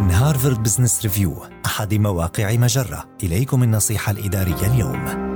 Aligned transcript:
من 0.00 0.10
هارفارد 0.10 0.62
بزنس 0.62 1.02
ريفيو 1.02 1.44
أحد 1.66 1.94
مواقع 1.94 2.56
مجرة. 2.56 3.04
إليكم 3.22 3.62
النصيحة 3.62 4.12
الإدارية 4.12 4.74
اليوم. 4.74 5.27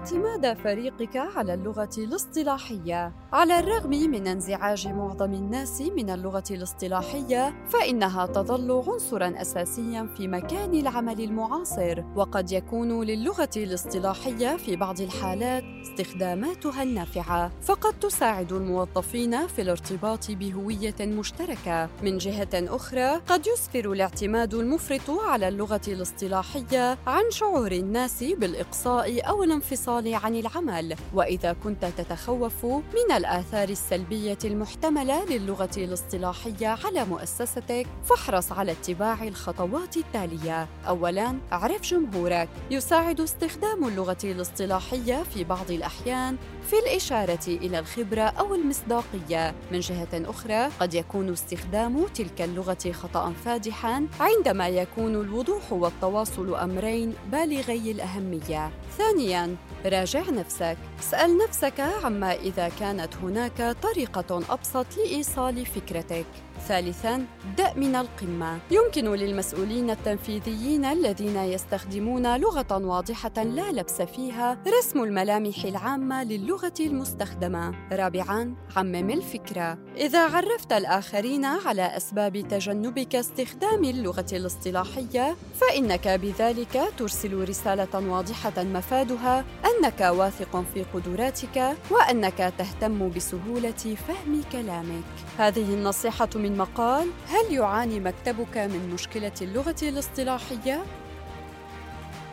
اعتماد 0.00 0.56
فريقك 0.58 1.16
على 1.16 1.54
اللغة 1.54 1.90
الاصطلاحية. 1.98 3.12
على 3.32 3.58
الرغم 3.58 3.90
من 3.90 4.26
انزعاج 4.26 4.88
معظم 4.88 5.34
الناس 5.34 5.80
من 5.80 6.10
اللغة 6.10 6.44
الاصطلاحية 6.50 7.66
فإنها 7.68 8.26
تظل 8.26 8.82
عنصرا 8.88 9.34
أساسيا 9.40 10.08
في 10.16 10.28
مكان 10.28 10.74
العمل 10.74 11.20
المعاصر. 11.20 12.04
وقد 12.16 12.52
يكون 12.52 13.04
للغة 13.04 13.50
الاصطلاحية 13.56 14.56
في 14.56 14.76
بعض 14.76 15.00
الحالات 15.00 15.64
استخداماتها 15.82 16.82
النافعة 16.82 17.50
فقد 17.62 17.98
تساعد 17.98 18.52
الموظفين 18.52 19.46
في 19.46 19.62
الارتباط 19.62 20.30
بهوية 20.30 20.94
مشتركة. 21.00 21.88
من 22.02 22.18
جهة 22.18 22.48
أخرى 22.54 23.10
قد 23.10 23.46
يسفر 23.46 23.92
الاعتماد 23.92 24.54
المفرط 24.54 25.10
على 25.10 25.48
اللغة 25.48 25.80
الاصطلاحية 25.88 26.98
عن 27.06 27.30
شعور 27.30 27.72
الناس 27.72 28.24
بالإقصاء 28.24 29.28
أو 29.28 29.42
الانفصال. 29.42 29.89
عن 29.90 30.36
العمل 30.36 30.96
وإذا 31.14 31.52
كنت 31.52 31.84
تتخوف 31.84 32.64
من 32.64 33.16
الآثار 33.16 33.68
السلبية 33.68 34.38
المحتملة 34.44 35.24
للغة 35.24 35.70
الاصطلاحية 35.76 36.66
على 36.84 37.04
مؤسستك 37.04 37.86
فاحرص 38.04 38.52
على 38.52 38.72
اتباع 38.72 39.22
الخطوات 39.22 39.96
التالية. 39.96 40.68
اولا 40.88 41.38
اعرف 41.52 41.82
جمهورك. 41.82 42.48
يساعد 42.70 43.20
استخدام 43.20 43.88
اللغة 43.88 44.18
الاصطلاحية 44.24 45.22
في 45.22 45.44
بعض 45.44 45.70
الأحيان 45.70 46.36
في 46.70 46.78
الإشارة 46.78 47.46
إلى 47.46 47.78
الخبرة 47.78 48.22
أو 48.22 48.54
المصداقية. 48.54 49.54
من 49.72 49.80
جهة 49.80 50.08
أخرى 50.12 50.68
قد 50.80 50.94
يكون 50.94 51.32
استخدام 51.32 52.06
تلك 52.14 52.42
اللغة 52.42 52.92
خطا 52.92 53.32
فادحا 53.44 54.06
عندما 54.20 54.68
يكون 54.68 55.14
الوضوح 55.14 55.72
والتواصل 55.72 56.54
أمرين 56.54 57.14
بالغي 57.32 57.90
الأهمية. 57.90 58.70
ثانيا 58.98 59.56
راجع 59.84 60.30
نفسك. 60.30 60.76
اسأل 61.00 61.38
نفسك 61.38 61.80
عما 61.80 62.32
إذا 62.32 62.68
كانت 62.68 63.16
هناك 63.16 63.76
طريقة 63.82 64.42
أبسط 64.50 64.86
لإيصال 64.96 65.66
فكرتك. 65.66 66.26
ثالثاً 66.68 67.26
ابدأ 67.48 67.74
من 67.74 67.96
القمة. 67.96 68.58
يمكن 68.70 69.14
للمسؤولين 69.14 69.90
التنفيذيين 69.90 70.84
الذين 70.84 71.36
يستخدمون 71.36 72.36
لغة 72.36 72.86
واضحة 72.86 73.42
لا 73.42 73.72
لبس 73.72 74.02
فيها 74.02 74.58
رسم 74.78 75.02
الملامح 75.02 75.64
العامة 75.64 76.24
للغة 76.24 76.74
المستخدمة. 76.80 77.74
رابعاً 77.92 78.54
عمم 78.76 79.10
الفكرة. 79.10 79.78
إذا 79.96 80.26
عرفت 80.26 80.72
الآخرين 80.72 81.44
على 81.44 81.96
أسباب 81.96 82.48
تجنبك 82.48 83.16
استخدام 83.16 83.84
اللغة 83.84 84.26
الاصطلاحية 84.32 85.36
فإنك 85.60 86.08
بذلك 86.08 86.80
ترسل 86.98 87.48
رسالة 87.48 88.10
واضحة 88.10 88.62
مفادها 88.62 89.44
أنك 89.64 90.00
واثق 90.00 90.64
في 90.74 90.84
قدراتك 90.94 91.76
وأنك 91.90 92.52
تهتم 92.58 93.08
بسهولة 93.10 93.96
فهم 94.08 94.42
كلامك. 94.52 95.04
هذه 95.38 95.74
النصيحة 95.74 96.28
من 96.50 96.58
مقال 96.58 97.08
هل 97.28 97.54
يعاني 97.54 98.00
مكتبك 98.00 98.58
من 98.58 98.90
مشكلة 98.94 99.32
اللغة 99.42 99.76
الاصطلاحية؟ 99.82 100.82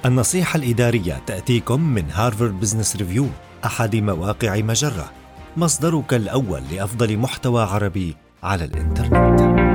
النصيحة 0.05 0.57
الإدارية 0.57 1.21
تأتيكم 1.27 1.81
من 1.81 2.11
هارفارد 2.11 2.59
بزنس 2.59 2.95
ريفيو 2.95 3.27
أحد 3.65 3.95
مواقع 3.95 4.55
مجرة 4.57 5.11
مصدرك 5.57 6.13
الأول 6.13 6.63
لأفضل 6.71 7.17
محتوى 7.17 7.63
عربي 7.63 8.15
على 8.43 8.65
الإنترنت 8.65 9.66